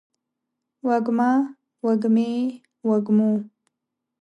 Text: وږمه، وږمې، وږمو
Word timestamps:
وږمه، 0.87 1.31
وږمې، 1.85 2.31
وږمو 2.87 3.31